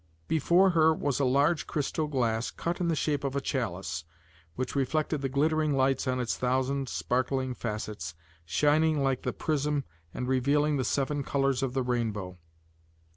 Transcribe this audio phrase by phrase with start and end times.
[0.27, 4.03] Before her was a large crystal glass, cut in the shape of a chalice,
[4.55, 10.27] which reflected the glittering lights on its thousand sparkling facets, shining like the prism and
[10.27, 12.39] revealing the seven colors of the rainbow.